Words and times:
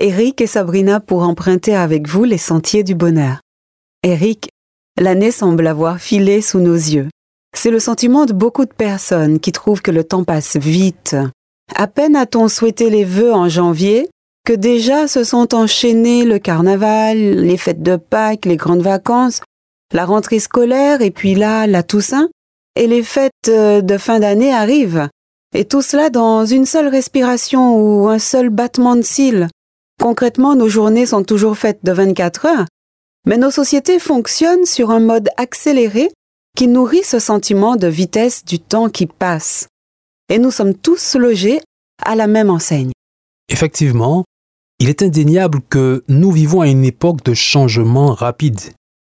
Eric 0.00 0.40
et 0.40 0.48
Sabrina 0.48 0.98
pour 0.98 1.22
emprunter 1.22 1.76
avec 1.76 2.08
vous 2.08 2.24
les 2.24 2.38
sentiers 2.38 2.82
du 2.82 2.96
bonheur. 2.96 3.38
Eric, 4.02 4.50
l'année 5.00 5.30
semble 5.30 5.66
avoir 5.68 6.00
filé 6.00 6.40
sous 6.40 6.58
nos 6.58 6.74
yeux. 6.74 7.08
C'est 7.56 7.70
le 7.70 7.78
sentiment 7.78 8.26
de 8.26 8.32
beaucoup 8.32 8.64
de 8.64 8.72
personnes 8.72 9.38
qui 9.38 9.52
trouvent 9.52 9.82
que 9.82 9.92
le 9.92 10.02
temps 10.02 10.24
passe 10.24 10.56
vite. 10.56 11.14
À 11.76 11.86
peine 11.86 12.16
a-t-on 12.16 12.48
souhaité 12.48 12.90
les 12.90 13.04
vœux 13.04 13.32
en 13.32 13.48
janvier 13.48 14.08
que 14.44 14.52
déjà 14.52 15.06
se 15.06 15.22
sont 15.22 15.54
enchaînés 15.54 16.24
le 16.24 16.40
carnaval, 16.40 17.16
les 17.16 17.56
fêtes 17.56 17.82
de 17.82 17.94
Pâques, 17.94 18.46
les 18.46 18.56
grandes 18.56 18.82
vacances, 18.82 19.42
la 19.92 20.04
rentrée 20.04 20.40
scolaire 20.40 21.02
et 21.02 21.12
puis 21.12 21.36
là, 21.36 21.68
la 21.68 21.84
Toussaint, 21.84 22.28
et 22.74 22.88
les 22.88 23.04
fêtes 23.04 23.32
euh, 23.48 23.80
de 23.80 23.96
fin 23.96 24.18
d'année 24.18 24.52
arrivent. 24.52 25.08
Et 25.54 25.64
tout 25.64 25.82
cela 25.82 26.10
dans 26.10 26.44
une 26.44 26.66
seule 26.66 26.88
respiration 26.88 27.76
ou 27.76 28.08
un 28.08 28.18
seul 28.18 28.50
battement 28.50 28.96
de 28.96 29.02
cils. 29.02 29.48
Concrètement, 30.04 30.54
nos 30.54 30.68
journées 30.68 31.06
sont 31.06 31.24
toujours 31.24 31.56
faites 31.56 31.78
de 31.82 31.90
24 31.90 32.44
heures, 32.44 32.66
mais 33.26 33.38
nos 33.38 33.50
sociétés 33.50 33.98
fonctionnent 33.98 34.66
sur 34.66 34.90
un 34.90 35.00
mode 35.00 35.30
accéléré 35.38 36.10
qui 36.54 36.68
nourrit 36.68 37.04
ce 37.04 37.18
sentiment 37.18 37.76
de 37.76 37.86
vitesse 37.86 38.44
du 38.44 38.58
temps 38.58 38.90
qui 38.90 39.06
passe. 39.06 39.66
Et 40.28 40.38
nous 40.38 40.50
sommes 40.50 40.74
tous 40.74 41.14
logés 41.14 41.58
à 42.04 42.16
la 42.16 42.26
même 42.26 42.50
enseigne. 42.50 42.92
Effectivement, 43.48 44.24
il 44.78 44.90
est 44.90 45.00
indéniable 45.00 45.62
que 45.70 46.04
nous 46.08 46.32
vivons 46.32 46.60
à 46.60 46.68
une 46.68 46.84
époque 46.84 47.24
de 47.24 47.32
changement 47.32 48.12
rapide. 48.12 48.60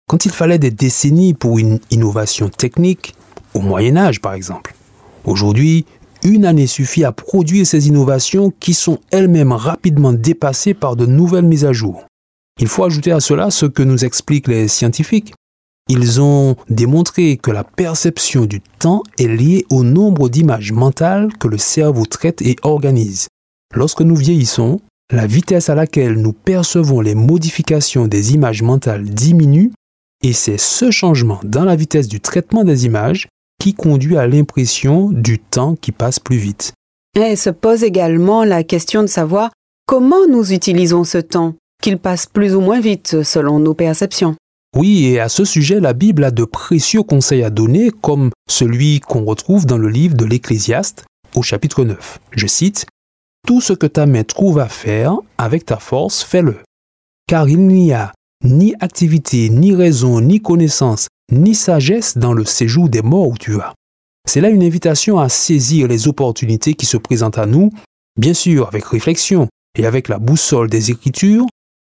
Quand 0.07 0.27
il 0.27 0.31
fallait 0.31 0.59
des 0.59 0.69
décennies 0.69 1.33
pour 1.33 1.57
une 1.57 1.79
innovation 1.89 2.47
technique, 2.47 3.15
au 3.55 3.59
Moyen 3.59 3.97
Âge 3.97 4.21
par 4.21 4.35
exemple, 4.35 4.75
aujourd'hui, 5.23 5.87
une 6.25 6.45
année 6.45 6.67
suffit 6.67 7.03
à 7.03 7.11
produire 7.11 7.67
ces 7.67 7.87
innovations 7.87 8.51
qui 8.59 8.73
sont 8.73 8.99
elles-mêmes 9.11 9.51
rapidement 9.51 10.11
dépassées 10.11 10.73
par 10.73 10.95
de 10.95 11.05
nouvelles 11.05 11.45
mises 11.45 11.65
à 11.65 11.71
jour. 11.71 12.05
Il 12.59 12.67
faut 12.67 12.83
ajouter 12.83 13.11
à 13.11 13.19
cela 13.19 13.51
ce 13.51 13.65
que 13.65 13.83
nous 13.83 14.03
expliquent 14.03 14.47
les 14.47 14.67
scientifiques. 14.67 15.33
Ils 15.87 16.19
ont 16.19 16.55
démontré 16.67 17.37
que 17.37 17.51
la 17.51 17.63
perception 17.63 18.45
du 18.45 18.59
temps 18.59 19.03
est 19.19 19.27
liée 19.27 19.65
au 19.69 19.83
nombre 19.83 20.29
d'images 20.29 20.71
mentales 20.71 21.31
que 21.37 21.47
le 21.47 21.59
cerveau 21.59 22.05
traite 22.05 22.41
et 22.41 22.55
organise. 22.63 23.27
Lorsque 23.75 24.01
nous 24.01 24.15
vieillissons, 24.15 24.79
la 25.11 25.27
vitesse 25.27 25.69
à 25.69 25.75
laquelle 25.75 26.15
nous 26.15 26.33
percevons 26.33 27.01
les 27.01 27.13
modifications 27.13 28.07
des 28.07 28.33
images 28.33 28.63
mentales 28.63 29.03
diminue 29.03 29.71
et 30.23 30.33
c'est 30.33 30.57
ce 30.57 30.89
changement 30.89 31.39
dans 31.43 31.65
la 31.65 31.75
vitesse 31.75 32.07
du 32.07 32.19
traitement 32.19 32.63
des 32.63 32.87
images 32.87 33.27
qui 33.65 33.73
conduit 33.73 34.15
à 34.15 34.27
l'impression 34.27 35.09
du 35.09 35.39
temps 35.39 35.75
qui 35.75 35.91
passe 35.91 36.19
plus 36.19 36.37
vite. 36.37 36.73
Et 37.19 37.35
se 37.35 37.49
pose 37.49 37.83
également 37.83 38.43
la 38.43 38.63
question 38.63 39.01
de 39.01 39.07
savoir 39.07 39.49
comment 39.87 40.27
nous 40.29 40.53
utilisons 40.53 41.03
ce 41.03 41.17
temps, 41.17 41.55
qu'il 41.81 41.97
passe 41.97 42.27
plus 42.27 42.53
ou 42.53 42.61
moins 42.61 42.79
vite 42.79 43.23
selon 43.23 43.57
nos 43.57 43.73
perceptions. 43.73 44.35
Oui, 44.77 45.07
et 45.07 45.19
à 45.19 45.29
ce 45.29 45.45
sujet, 45.45 45.79
la 45.79 45.93
Bible 45.93 46.25
a 46.25 46.29
de 46.29 46.45
précieux 46.45 47.01
conseils 47.01 47.41
à 47.41 47.49
donner, 47.49 47.89
comme 47.89 48.29
celui 48.47 48.99
qu'on 48.99 49.25
retrouve 49.25 49.65
dans 49.65 49.79
le 49.79 49.89
livre 49.89 50.15
de 50.15 50.25
l'Ecclésiaste 50.25 51.05
au 51.33 51.41
chapitre 51.41 51.83
9. 51.83 52.19
Je 52.33 52.45
cite, 52.45 52.85
tout 53.47 53.61
ce 53.61 53.73
que 53.73 53.87
ta 53.87 54.05
main 54.05 54.23
trouve 54.23 54.59
à 54.59 54.69
faire, 54.69 55.17
avec 55.39 55.65
ta 55.65 55.77
force, 55.77 56.21
fais-le. 56.21 56.57
Car 57.27 57.49
il 57.49 57.65
n'y 57.65 57.93
a 57.93 58.13
ni 58.43 58.75
activité, 58.79 59.49
ni 59.49 59.73
raison, 59.73 60.21
ni 60.21 60.39
connaissance, 60.39 61.07
ni 61.31 61.55
sagesse 61.55 62.17
dans 62.17 62.33
le 62.33 62.45
séjour 62.45 62.89
des 62.89 63.01
morts 63.01 63.29
où 63.29 63.37
tu 63.37 63.51
vas. 63.51 63.73
C'est 64.27 64.41
là 64.41 64.49
une 64.49 64.63
invitation 64.63 65.19
à 65.19 65.29
saisir 65.29 65.87
les 65.87 66.07
opportunités 66.07 66.73
qui 66.73 66.85
se 66.85 66.97
présentent 66.97 67.37
à 67.37 67.45
nous, 67.45 67.71
bien 68.19 68.33
sûr 68.33 68.67
avec 68.67 68.85
réflexion 68.85 69.47
et 69.77 69.85
avec 69.85 70.07
la 70.07 70.19
boussole 70.19 70.69
des 70.69 70.91
Écritures, 70.91 71.45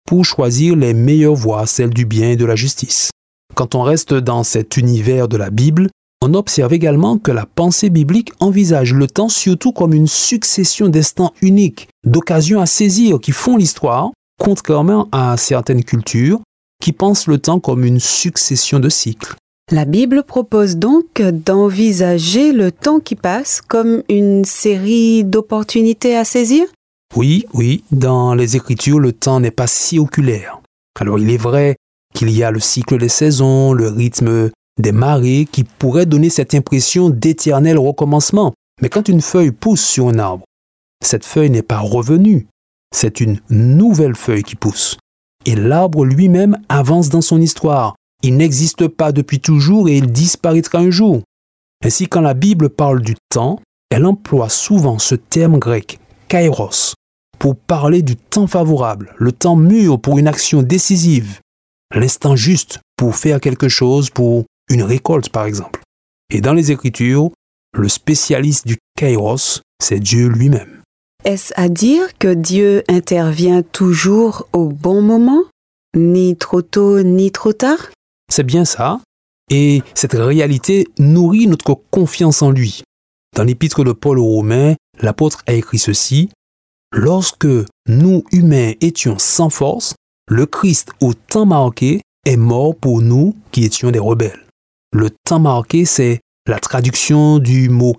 pour 0.06 0.24
choisir 0.24 0.76
les 0.76 0.94
meilleures 0.94 1.34
voies, 1.34 1.66
celles 1.66 1.94
du 1.94 2.04
bien 2.06 2.30
et 2.30 2.36
de 2.36 2.44
la 2.44 2.56
justice. 2.56 3.10
Quand 3.54 3.74
on 3.74 3.82
reste 3.82 4.14
dans 4.14 4.42
cet 4.42 4.76
univers 4.76 5.28
de 5.28 5.36
la 5.36 5.50
Bible, 5.50 5.88
on 6.22 6.34
observe 6.34 6.72
également 6.72 7.18
que 7.18 7.30
la 7.30 7.46
pensée 7.46 7.90
biblique 7.90 8.32
envisage 8.40 8.94
le 8.94 9.06
temps 9.06 9.28
surtout 9.28 9.72
comme 9.72 9.94
une 9.94 10.06
succession 10.06 10.88
d'instants 10.88 11.34
uniques, 11.42 11.88
d'occasions 12.04 12.60
à 12.60 12.66
saisir 12.66 13.20
qui 13.20 13.32
font 13.32 13.56
l'histoire, 13.56 14.10
contrairement 14.38 15.08
à 15.12 15.36
certaines 15.36 15.84
cultures 15.84 16.40
qui 16.84 16.92
pensent 16.92 17.28
le 17.28 17.38
temps 17.38 17.60
comme 17.60 17.82
une 17.82 17.98
succession 17.98 18.78
de 18.78 18.90
cycles. 18.90 19.36
La 19.72 19.86
Bible 19.86 20.22
propose 20.22 20.76
donc 20.76 21.22
d'envisager 21.22 22.52
le 22.52 22.70
temps 22.70 23.00
qui 23.00 23.16
passe 23.16 23.62
comme 23.62 24.02
une 24.10 24.44
série 24.44 25.24
d'opportunités 25.24 26.14
à 26.14 26.26
saisir? 26.26 26.66
Oui, 27.16 27.46
oui, 27.54 27.84
dans 27.90 28.34
les 28.34 28.56
Écritures, 28.56 29.00
le 29.00 29.12
temps 29.14 29.40
n'est 29.40 29.50
pas 29.50 29.66
si 29.66 29.98
oculaire. 29.98 30.60
Alors 31.00 31.18
il 31.18 31.30
est 31.30 31.38
vrai 31.38 31.76
qu'il 32.14 32.28
y 32.28 32.42
a 32.42 32.50
le 32.50 32.60
cycle 32.60 32.98
des 32.98 33.08
saisons, 33.08 33.72
le 33.72 33.88
rythme 33.88 34.50
des 34.78 34.92
marées 34.92 35.48
qui 35.50 35.64
pourraient 35.64 36.04
donner 36.04 36.28
cette 36.28 36.54
impression 36.54 37.08
d'éternel 37.08 37.78
recommencement. 37.78 38.52
Mais 38.82 38.90
quand 38.90 39.08
une 39.08 39.22
feuille 39.22 39.52
pousse 39.52 39.82
sur 39.82 40.08
un 40.08 40.18
arbre, 40.18 40.44
cette 41.02 41.24
feuille 41.24 41.48
n'est 41.48 41.62
pas 41.62 41.78
revenue, 41.78 42.46
c'est 42.94 43.22
une 43.22 43.40
nouvelle 43.48 44.16
feuille 44.16 44.42
qui 44.42 44.56
pousse. 44.56 44.98
Et 45.46 45.56
l'arbre 45.56 46.04
lui-même 46.04 46.58
avance 46.68 47.08
dans 47.08 47.20
son 47.20 47.40
histoire. 47.40 47.96
Il 48.22 48.36
n'existe 48.36 48.88
pas 48.88 49.12
depuis 49.12 49.40
toujours 49.40 49.88
et 49.88 49.98
il 49.98 50.10
disparaîtra 50.10 50.78
un 50.78 50.90
jour. 50.90 51.22
Ainsi, 51.84 52.08
quand 52.08 52.22
la 52.22 52.34
Bible 52.34 52.70
parle 52.70 53.02
du 53.02 53.14
temps, 53.28 53.60
elle 53.90 54.06
emploie 54.06 54.48
souvent 54.48 54.98
ce 54.98 55.14
terme 55.14 55.58
grec, 55.58 56.00
kairos, 56.28 56.94
pour 57.38 57.56
parler 57.56 58.00
du 58.00 58.16
temps 58.16 58.46
favorable, 58.46 59.14
le 59.18 59.32
temps 59.32 59.56
mûr 59.56 60.00
pour 60.00 60.18
une 60.18 60.28
action 60.28 60.62
décisive, 60.62 61.40
l'instant 61.94 62.36
juste 62.36 62.80
pour 62.96 63.16
faire 63.16 63.40
quelque 63.40 63.68
chose, 63.68 64.08
pour 64.08 64.44
une 64.70 64.82
récolte 64.82 65.28
par 65.28 65.44
exemple. 65.44 65.80
Et 66.30 66.40
dans 66.40 66.54
les 66.54 66.72
Écritures, 66.72 67.30
le 67.76 67.88
spécialiste 67.88 68.66
du 68.66 68.78
kairos, 68.96 69.60
c'est 69.82 70.00
Dieu 70.00 70.28
lui-même. 70.28 70.73
Est-ce 71.24 71.54
à 71.56 71.70
dire 71.70 72.18
que 72.18 72.34
Dieu 72.34 72.82
intervient 72.86 73.62
toujours 73.62 74.46
au 74.52 74.66
bon 74.66 75.00
moment? 75.00 75.42
Ni 75.96 76.36
trop 76.36 76.60
tôt, 76.60 77.02
ni 77.02 77.30
trop 77.30 77.54
tard? 77.54 77.90
C'est 78.30 78.42
bien 78.42 78.66
ça. 78.66 79.00
Et 79.50 79.82
cette 79.94 80.12
réalité 80.12 80.86
nourrit 80.98 81.46
notre 81.46 81.80
confiance 81.90 82.42
en 82.42 82.50
lui. 82.50 82.82
Dans 83.34 83.42
l'épître 83.42 83.84
de 83.84 83.92
Paul 83.92 84.18
aux 84.18 84.26
Romains, 84.26 84.74
l'apôtre 85.00 85.42
a 85.46 85.54
écrit 85.54 85.78
ceci. 85.78 86.28
Lorsque 86.92 87.48
nous, 87.88 88.24
humains, 88.30 88.72
étions 88.82 89.18
sans 89.18 89.48
force, 89.48 89.94
le 90.28 90.44
Christ, 90.44 90.90
au 91.00 91.14
temps 91.14 91.46
marqué, 91.46 92.02
est 92.26 92.36
mort 92.36 92.76
pour 92.76 93.00
nous 93.00 93.34
qui 93.50 93.64
étions 93.64 93.90
des 93.90 93.98
rebelles. 93.98 94.44
Le 94.92 95.08
temps 95.24 95.40
marqué, 95.40 95.86
c'est 95.86 96.20
la 96.46 96.58
traduction 96.58 97.38
du 97.38 97.70
mot 97.70 97.96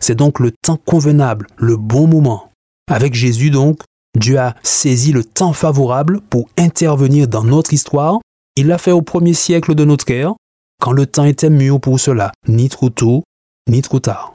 C'est 0.00 0.16
donc 0.16 0.40
le 0.40 0.50
temps 0.50 0.76
convenable, 0.76 1.46
le 1.56 1.76
bon 1.76 2.06
moment. 2.08 2.50
Avec 2.90 3.14
Jésus, 3.14 3.50
donc, 3.50 3.80
Dieu 4.18 4.38
a 4.38 4.56
saisi 4.62 5.12
le 5.12 5.22
temps 5.22 5.52
favorable 5.52 6.20
pour 6.30 6.48
intervenir 6.58 7.28
dans 7.28 7.44
notre 7.44 7.72
histoire. 7.72 8.18
Il 8.56 8.66
l'a 8.66 8.78
fait 8.78 8.90
au 8.90 9.02
premier 9.02 9.34
siècle 9.34 9.76
de 9.76 9.84
notre 9.84 10.10
ère, 10.10 10.34
quand 10.80 10.90
le 10.90 11.06
temps 11.06 11.24
était 11.24 11.50
mûr 11.50 11.80
pour 11.80 12.00
cela, 12.00 12.32
ni 12.48 12.68
trop 12.68 12.90
tôt, 12.90 13.22
ni 13.68 13.82
trop 13.82 14.00
tard. 14.00 14.34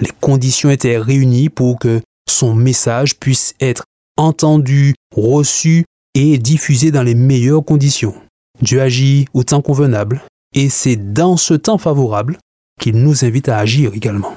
Les 0.00 0.10
conditions 0.20 0.70
étaient 0.70 0.98
réunies 0.98 1.48
pour 1.48 1.78
que 1.78 2.00
son 2.28 2.54
message 2.54 3.18
puisse 3.20 3.54
être 3.60 3.84
entendu, 4.16 4.94
reçu 5.14 5.84
et 6.14 6.38
diffusé 6.38 6.90
dans 6.90 7.04
les 7.04 7.14
meilleures 7.14 7.64
conditions. 7.64 8.14
Dieu 8.60 8.80
agit 8.80 9.26
au 9.34 9.44
temps 9.44 9.62
convenable 9.62 10.20
et 10.54 10.68
c'est 10.68 10.96
dans 10.96 11.36
ce 11.36 11.54
temps 11.54 11.78
favorable 11.78 12.38
qu'il 12.80 12.96
nous 12.96 13.24
invite 13.24 13.48
à 13.48 13.58
agir 13.58 13.92
également. 13.94 14.34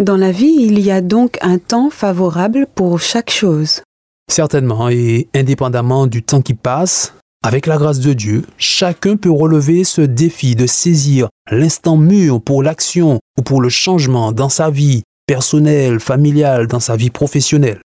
Dans 0.00 0.16
la 0.16 0.32
vie, 0.32 0.54
il 0.58 0.80
y 0.80 0.90
a 0.90 1.00
donc 1.00 1.38
un 1.42 1.58
temps 1.58 1.90
favorable 1.90 2.66
pour 2.74 3.00
chaque 3.00 3.30
chose. 3.30 3.82
Certainement, 4.30 4.88
et 4.88 5.28
indépendamment 5.34 6.06
du 6.06 6.22
temps 6.22 6.40
qui 6.40 6.54
passe, 6.54 7.14
avec 7.44 7.66
la 7.66 7.76
grâce 7.76 7.98
de 7.98 8.12
Dieu, 8.12 8.44
chacun 8.56 9.16
peut 9.16 9.30
relever 9.30 9.84
ce 9.84 10.00
défi 10.00 10.54
de 10.54 10.66
saisir 10.66 11.28
l'instant 11.50 11.96
mûr 11.96 12.40
pour 12.40 12.62
l'action 12.62 13.18
ou 13.36 13.42
pour 13.42 13.60
le 13.60 13.68
changement 13.68 14.32
dans 14.32 14.48
sa 14.48 14.70
vie 14.70 15.02
personnelle, 15.26 15.98
familiale, 15.98 16.68
dans 16.68 16.80
sa 16.80 16.96
vie 16.96 17.10
professionnelle. 17.10 17.80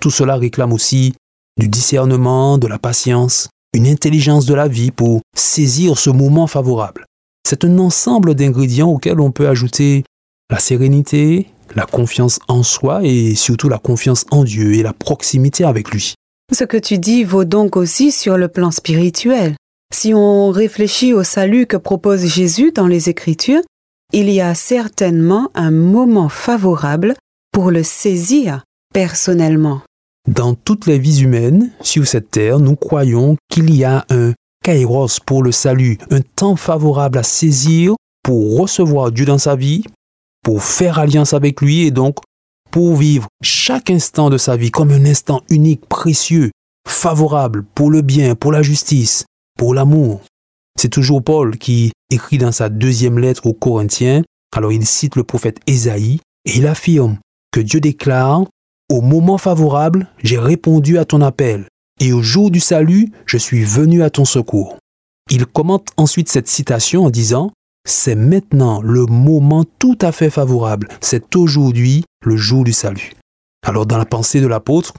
Tout 0.00 0.10
cela 0.10 0.36
réclame 0.36 0.72
aussi 0.72 1.14
du 1.58 1.68
discernement, 1.68 2.58
de 2.58 2.66
la 2.66 2.78
patience, 2.78 3.48
une 3.74 3.86
intelligence 3.86 4.46
de 4.46 4.54
la 4.54 4.68
vie 4.68 4.90
pour 4.90 5.20
saisir 5.36 5.98
ce 5.98 6.10
moment 6.10 6.46
favorable. 6.46 7.04
C'est 7.48 7.64
un 7.64 7.78
ensemble 7.78 8.34
d'ingrédients 8.34 8.88
auxquels 8.88 9.20
on 9.20 9.30
peut 9.30 9.46
ajouter 9.46 10.02
la 10.50 10.58
sérénité, 10.58 11.46
la 11.76 11.86
confiance 11.86 12.40
en 12.48 12.64
soi 12.64 13.02
et 13.04 13.36
surtout 13.36 13.68
la 13.68 13.78
confiance 13.78 14.26
en 14.32 14.42
Dieu 14.42 14.74
et 14.74 14.82
la 14.82 14.92
proximité 14.92 15.62
avec 15.62 15.92
lui. 15.92 16.14
Ce 16.52 16.64
que 16.64 16.76
tu 16.76 16.98
dis 16.98 17.22
vaut 17.22 17.44
donc 17.44 17.76
aussi 17.76 18.10
sur 18.10 18.36
le 18.36 18.48
plan 18.48 18.72
spirituel. 18.72 19.54
Si 19.94 20.12
on 20.12 20.50
réfléchit 20.50 21.12
au 21.12 21.22
salut 21.22 21.66
que 21.66 21.76
propose 21.76 22.26
Jésus 22.26 22.72
dans 22.72 22.88
les 22.88 23.10
Écritures, 23.10 23.62
il 24.12 24.28
y 24.28 24.40
a 24.40 24.56
certainement 24.56 25.48
un 25.54 25.70
moment 25.70 26.28
favorable 26.28 27.14
pour 27.52 27.70
le 27.70 27.84
saisir 27.84 28.64
personnellement. 28.92 29.82
Dans 30.26 30.54
toutes 30.54 30.86
les 30.86 30.98
vies 30.98 31.22
humaines 31.22 31.70
sur 31.80 32.08
cette 32.08 32.32
terre, 32.32 32.58
nous 32.58 32.74
croyons 32.74 33.36
qu'il 33.48 33.72
y 33.72 33.84
a 33.84 34.04
un 34.10 34.32
kairos 34.66 35.20
pour 35.24 35.44
le 35.44 35.52
salut, 35.52 35.96
un 36.10 36.22
temps 36.22 36.56
favorable 36.56 37.18
à 37.18 37.22
saisir 37.22 37.94
pour 38.24 38.58
recevoir 38.58 39.12
Dieu 39.12 39.24
dans 39.24 39.38
sa 39.38 39.54
vie, 39.54 39.84
pour 40.42 40.64
faire 40.64 40.98
alliance 40.98 41.34
avec 41.34 41.60
lui 41.60 41.82
et 41.82 41.92
donc 41.92 42.16
pour 42.72 42.96
vivre 42.96 43.28
chaque 43.44 43.90
instant 43.90 44.28
de 44.28 44.38
sa 44.38 44.56
vie 44.56 44.72
comme 44.72 44.90
un 44.90 45.04
instant 45.04 45.42
unique, 45.50 45.86
précieux, 45.86 46.50
favorable 46.84 47.64
pour 47.76 47.92
le 47.92 48.02
bien, 48.02 48.34
pour 48.34 48.50
la 48.50 48.62
justice, 48.62 49.24
pour 49.56 49.72
l'amour. 49.72 50.22
C'est 50.76 50.88
toujours 50.88 51.22
Paul 51.22 51.58
qui 51.58 51.92
écrit 52.10 52.38
dans 52.38 52.50
sa 52.50 52.68
deuxième 52.68 53.20
lettre 53.20 53.46
aux 53.46 53.54
Corinthiens, 53.54 54.24
alors 54.56 54.72
il 54.72 54.84
cite 54.84 55.14
le 55.14 55.22
prophète 55.22 55.60
Ésaïe 55.68 56.18
et 56.44 56.56
il 56.56 56.66
affirme 56.66 57.18
que 57.52 57.60
Dieu 57.60 57.78
déclare 57.78 58.42
Au 58.90 59.00
moment 59.00 59.38
favorable, 59.38 60.08
j'ai 60.24 60.40
répondu 60.40 60.98
à 60.98 61.04
ton 61.04 61.20
appel, 61.20 61.68
et 62.00 62.12
au 62.12 62.22
jour 62.22 62.50
du 62.50 62.60
salut, 62.60 63.10
je 63.24 63.38
suis 63.38 63.64
venu 63.64 64.02
à 64.02 64.10
ton 64.10 64.24
secours. 64.24 64.76
Il 65.30 65.46
commente 65.46 65.88
ensuite 65.96 66.28
cette 66.28 66.48
citation 66.48 67.04
en 67.04 67.10
disant 67.10 67.52
C'est 67.86 68.14
maintenant 68.14 68.80
le 68.82 69.06
moment 69.06 69.64
tout 69.78 69.98
à 70.00 70.12
fait 70.12 70.30
favorable, 70.30 70.88
c'est 71.00 71.34
aujourd'hui 71.36 72.04
le 72.24 72.36
jour 72.36 72.64
du 72.64 72.72
salut. 72.72 73.12
Alors 73.66 73.86
dans 73.86 73.98
la 73.98 74.04
pensée 74.04 74.40
de 74.40 74.46
l'apôtre, 74.46 74.94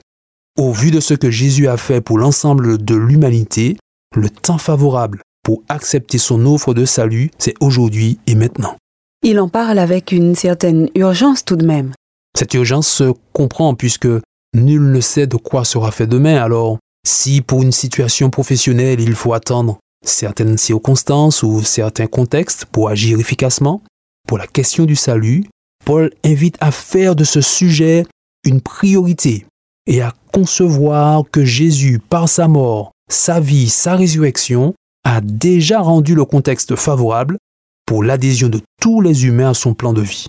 au 0.58 0.72
vu 0.72 0.90
de 0.90 1.00
ce 1.00 1.14
que 1.14 1.30
Jésus 1.30 1.68
a 1.68 1.76
fait 1.76 2.00
pour 2.00 2.18
l'ensemble 2.18 2.78
de 2.84 2.94
l'humanité, 2.94 3.76
le 4.16 4.28
temps 4.28 4.58
favorable 4.58 5.22
pour 5.44 5.62
accepter 5.68 6.18
son 6.18 6.44
offre 6.46 6.74
de 6.74 6.84
salut, 6.84 7.30
c'est 7.38 7.54
aujourd'hui 7.60 8.18
et 8.26 8.34
maintenant. 8.34 8.76
Il 9.22 9.40
en 9.40 9.48
parle 9.48 9.78
avec 9.78 10.12
une 10.12 10.34
certaine 10.34 10.90
urgence 10.94 11.44
tout 11.44 11.56
de 11.56 11.64
même. 11.64 11.92
Cette 12.36 12.54
urgence 12.54 12.88
se 12.88 13.12
comprend 13.32 13.74
puisque 13.74 14.08
nul 14.54 14.92
ne 14.92 15.00
sait 15.00 15.26
de 15.26 15.36
quoi 15.36 15.64
sera 15.64 15.90
fait 15.90 16.06
demain. 16.06 16.36
Alors, 16.36 16.78
si 17.06 17.40
pour 17.40 17.62
une 17.62 17.72
situation 17.72 18.30
professionnelle, 18.30 19.00
il 19.00 19.14
faut 19.14 19.32
attendre 19.32 19.78
certaines 20.04 20.58
circonstances 20.58 21.42
ou 21.42 21.62
certains 21.62 22.06
contextes 22.06 22.64
pour 22.66 22.88
agir 22.88 23.18
efficacement, 23.18 23.82
pour 24.26 24.38
la 24.38 24.46
question 24.46 24.84
du 24.84 24.96
salut, 24.96 25.44
Paul 25.84 26.10
invite 26.24 26.56
à 26.60 26.70
faire 26.70 27.16
de 27.16 27.24
ce 27.24 27.40
sujet 27.40 28.04
une 28.44 28.60
priorité 28.60 29.46
et 29.86 30.02
à 30.02 30.12
concevoir 30.32 31.24
que 31.30 31.44
Jésus, 31.44 31.98
par 31.98 32.28
sa 32.28 32.46
mort, 32.46 32.92
sa 33.10 33.40
vie, 33.40 33.68
sa 33.68 33.96
résurrection, 33.96 34.74
a 35.04 35.20
déjà 35.22 35.80
rendu 35.80 36.14
le 36.14 36.26
contexte 36.26 36.76
favorable 36.76 37.38
pour 37.86 38.04
l'adhésion 38.04 38.50
de 38.50 38.60
tous 38.82 39.00
les 39.00 39.24
humains 39.24 39.50
à 39.50 39.54
son 39.54 39.72
plan 39.72 39.94
de 39.94 40.02
vie. 40.02 40.28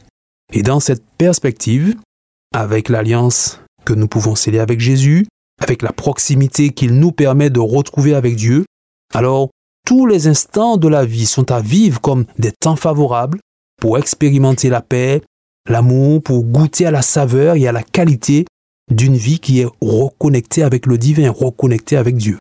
Et 0.53 0.63
dans 0.63 0.79
cette 0.79 1.03
perspective, 1.17 1.97
avec 2.55 2.87
l'alliance 2.87 3.59
que 3.83 3.93
nous 3.93 4.07
pouvons 4.07 4.35
sceller 4.35 4.59
avec 4.59 4.79
Jésus, 4.79 5.27
avec 5.59 5.81
la 5.81 5.91
proximité 5.91 6.69
qu'il 6.69 6.93
nous 6.93 7.11
permet 7.11 7.49
de 7.49 7.59
retrouver 7.59 8.13
avec 8.13 8.35
Dieu, 8.35 8.65
alors 9.13 9.49
tous 9.85 10.05
les 10.05 10.27
instants 10.27 10.77
de 10.77 10.87
la 10.87 11.05
vie 11.05 11.25
sont 11.25 11.51
à 11.51 11.61
vivre 11.61 11.99
comme 12.01 12.25
des 12.37 12.51
temps 12.51 12.75
favorables 12.75 13.39
pour 13.81 13.97
expérimenter 13.97 14.69
la 14.69 14.81
paix, 14.81 15.21
l'amour, 15.67 16.21
pour 16.21 16.43
goûter 16.43 16.85
à 16.85 16.91
la 16.91 17.01
saveur 17.01 17.55
et 17.55 17.67
à 17.67 17.71
la 17.71 17.83
qualité 17.83 18.45
d'une 18.91 19.15
vie 19.15 19.39
qui 19.39 19.61
est 19.61 19.67
reconnectée 19.81 20.63
avec 20.63 20.85
le 20.85 20.97
divin, 20.97 21.31
reconnectée 21.31 21.97
avec 21.97 22.17
Dieu. 22.17 22.37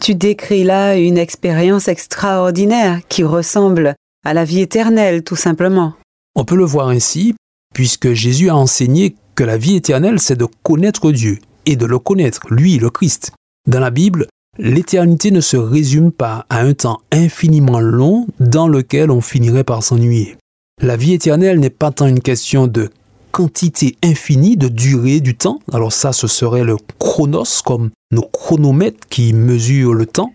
Tu 0.00 0.14
décris 0.14 0.64
là 0.64 0.96
une 0.96 1.18
expérience 1.18 1.88
extraordinaire 1.88 3.00
qui 3.08 3.22
ressemble 3.22 3.94
à 4.24 4.34
la 4.34 4.44
vie 4.44 4.60
éternelle, 4.60 5.22
tout 5.22 5.36
simplement. 5.36 5.94
On 6.34 6.44
peut 6.44 6.56
le 6.56 6.64
voir 6.64 6.88
ainsi, 6.88 7.34
puisque 7.74 8.12
Jésus 8.12 8.48
a 8.48 8.56
enseigné 8.56 9.14
que 9.34 9.44
la 9.44 9.56
vie 9.56 9.76
éternelle, 9.76 10.18
c'est 10.18 10.36
de 10.36 10.46
connaître 10.62 11.12
Dieu 11.12 11.38
et 11.66 11.76
de 11.76 11.86
le 11.86 11.98
connaître, 11.98 12.40
lui, 12.50 12.78
le 12.78 12.90
Christ. 12.90 13.32
Dans 13.68 13.80
la 13.80 13.90
Bible, 13.90 14.26
l'éternité 14.58 15.30
ne 15.30 15.40
se 15.40 15.56
résume 15.56 16.12
pas 16.12 16.46
à 16.48 16.60
un 16.60 16.74
temps 16.74 17.00
infiniment 17.12 17.80
long 17.80 18.26
dans 18.40 18.68
lequel 18.68 19.10
on 19.10 19.20
finirait 19.20 19.64
par 19.64 19.82
s'ennuyer. 19.82 20.36
La 20.80 20.96
vie 20.96 21.12
éternelle 21.12 21.60
n'est 21.60 21.70
pas 21.70 21.90
tant 21.90 22.06
une 22.06 22.20
question 22.20 22.66
de 22.66 22.90
quantité 23.30 23.96
infinie 24.04 24.56
de 24.56 24.68
durée 24.68 25.20
du 25.20 25.36
temps. 25.36 25.58
Alors 25.72 25.92
ça, 25.92 26.12
ce 26.12 26.26
serait 26.26 26.64
le 26.64 26.76
chronos, 26.98 27.62
comme 27.64 27.90
nos 28.12 28.22
chronomètres 28.22 29.08
qui 29.08 29.32
mesurent 29.32 29.94
le 29.94 30.06
temps. 30.06 30.32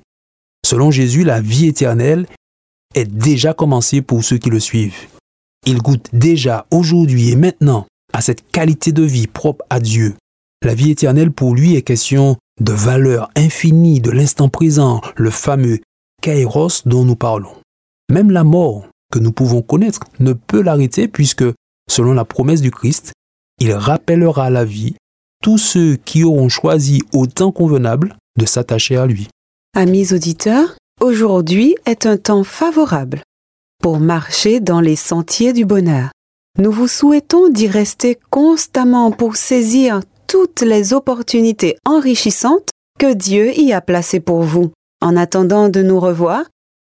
Selon 0.65 0.91
Jésus, 0.91 1.23
la 1.23 1.39
vie 1.39 1.67
éternelle 1.67 2.27
est 2.95 3.09
déjà 3.09 3.53
commencée 3.53 4.01
pour 4.01 4.23
ceux 4.23 4.37
qui 4.37 4.49
le 4.49 4.59
suivent. 4.59 5.07
Ils 5.65 5.81
goûtent 5.81 6.09
déjà 6.13 6.65
aujourd'hui 6.71 7.29
et 7.29 7.35
maintenant 7.35 7.85
à 8.11 8.21
cette 8.21 8.49
qualité 8.51 8.91
de 8.91 9.03
vie 9.03 9.27
propre 9.27 9.63
à 9.69 9.79
Dieu. 9.79 10.15
La 10.65 10.73
vie 10.73 10.91
éternelle 10.91 11.31
pour 11.31 11.56
lui 11.56 11.75
est 11.75 11.81
question 11.83 12.35
de 12.59 12.73
valeur 12.73 13.29
infinie 13.38 14.01
de 14.01 14.11
l'instant 14.11 14.50
présent, 14.50 15.00
le 15.15 15.29
fameux 15.29 15.79
kairos 16.21 16.85
dont 16.85 17.06
nous 17.06 17.15
parlons. 17.15 17.56
Même 18.11 18.29
la 18.31 18.44
mort 18.44 18.88
que 19.11 19.19
nous 19.19 19.31
pouvons 19.31 19.61
connaître 19.61 20.01
ne 20.19 20.33
peut 20.33 20.61
l'arrêter 20.61 21.07
puisque 21.07 21.45
selon 21.89 22.13
la 22.13 22.25
promesse 22.25 22.61
du 22.61 22.71
Christ, 22.71 23.13
il 23.59 23.71
rappellera 23.71 24.45
à 24.45 24.50
la 24.50 24.65
vie 24.65 24.95
tous 25.41 25.57
ceux 25.57 25.95
qui 25.95 26.25
auront 26.25 26.50
choisi 26.50 27.01
au 27.13 27.25
temps 27.25 27.53
convenable 27.53 28.17
de 28.38 28.45
s'attacher 28.45 28.97
à 28.97 29.06
lui. 29.06 29.29
Amis 29.75 30.13
auditeurs, 30.13 30.75
aujourd'hui 31.00 31.75
est 31.85 32.06
un 32.06 32.17
temps 32.17 32.44
favorable 32.44 33.21
pour 33.81 34.00
marcher 34.00 34.59
dans 34.59 34.81
les 34.81 34.97
sentiers 34.97 35.53
du 35.53 35.63
bonheur. 35.63 36.09
Nous 36.57 36.71
vous 36.71 36.89
souhaitons 36.89 37.47
d'y 37.47 37.68
rester 37.68 38.18
constamment 38.30 39.11
pour 39.11 39.37
saisir 39.37 40.01
toutes 40.30 40.62
les 40.62 40.94
opportunités 40.94 41.76
enrichissantes 41.86 42.69
que 43.00 43.14
Dieu 43.14 43.52
y 43.59 43.74
a 43.74 43.81
placées 43.81 44.19
pour 44.19 44.44
vous. 44.44 44.71
En 45.02 45.18
attendant 45.18 45.69
de 45.69 45.81
nous 45.81 46.00
revoir, 46.00 46.44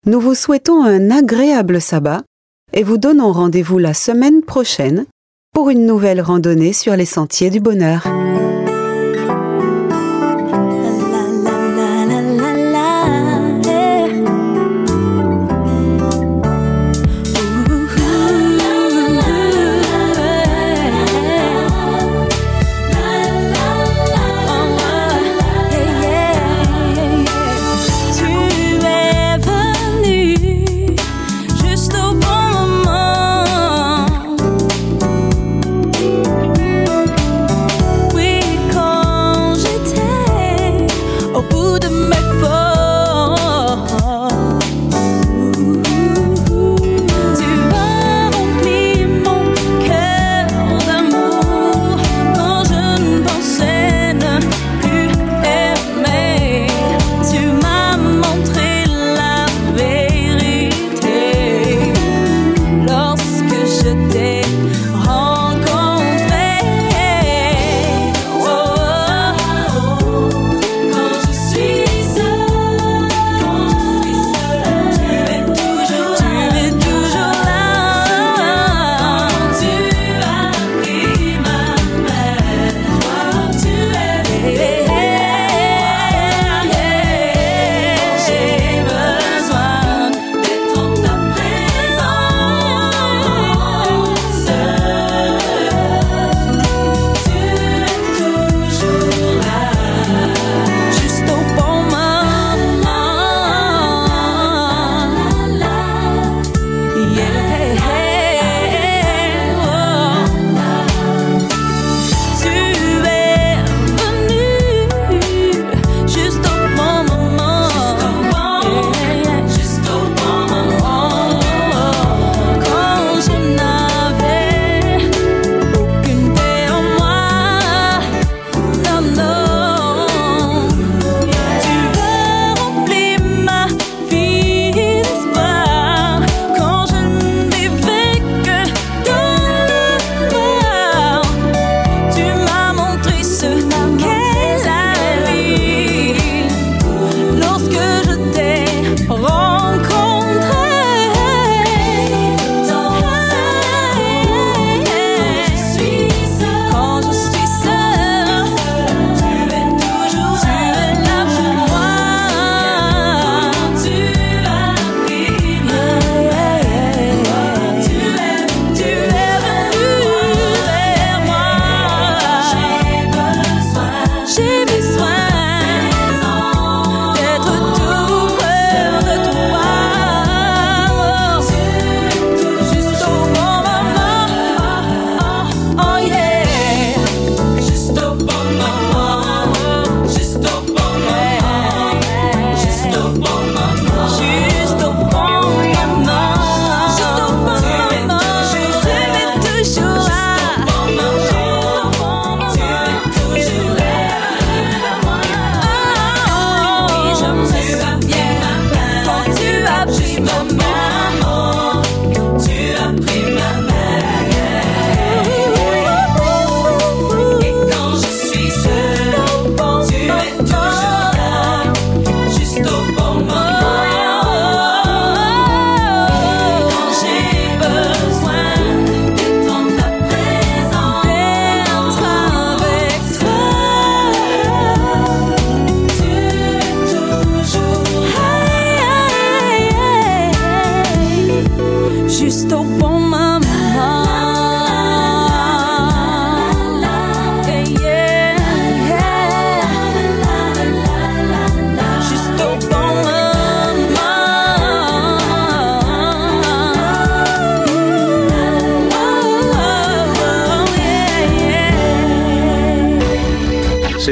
nous 0.06 0.20
vous 0.20 0.34
souhaitons 0.34 0.84
un 0.84 1.10
agréable 1.10 1.80
sabbat 1.80 2.22
et 2.74 2.82
vous 2.82 2.98
donnons 2.98 3.32
rendez-vous 3.32 3.78
la 3.78 3.94
semaine 3.94 4.42
prochaine 4.42 5.06
pour 5.54 5.70
une 5.70 5.86
nouvelle 5.86 6.20
randonnée 6.20 6.74
sur 6.74 6.94
les 6.96 7.06
sentiers 7.06 7.50
du 7.50 7.60
bonheur. 7.60 8.06